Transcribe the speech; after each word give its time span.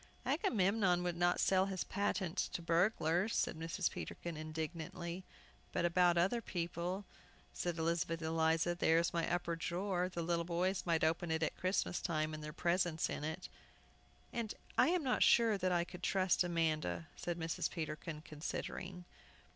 "Agamemnon 0.25 1.03
would 1.03 1.15
not 1.15 1.39
sell 1.39 1.67
his 1.67 1.83
patent 1.83 2.35
to 2.35 2.59
burglars!" 2.63 3.35
said 3.35 3.55
Mrs. 3.55 3.91
Peterkin, 3.91 4.35
indignantly. 4.35 5.23
"But 5.71 5.85
about 5.85 6.17
other 6.17 6.41
people," 6.41 7.05
said 7.53 7.77
Elizabeth 7.77 8.19
Eliza; 8.19 8.73
"there 8.73 8.97
is 8.97 9.13
my 9.13 9.29
upper 9.31 9.55
drawer; 9.55 10.09
the 10.09 10.23
little 10.23 10.43
boys 10.43 10.87
might 10.87 11.03
open 11.03 11.29
it 11.29 11.43
at 11.43 11.55
Christmas 11.55 12.01
time, 12.01 12.33
and 12.33 12.43
their 12.43 12.51
presents 12.51 13.11
in 13.11 13.23
it!" 13.23 13.47
"And 14.33 14.55
I 14.75 14.87
am 14.87 15.03
not 15.03 15.21
sure 15.21 15.55
that 15.55 15.71
I 15.71 15.83
could 15.83 16.01
trust 16.01 16.43
Amanda," 16.43 17.05
said 17.15 17.37
Mrs. 17.37 17.69
Peterkin, 17.69 18.21
considering. 18.23 19.05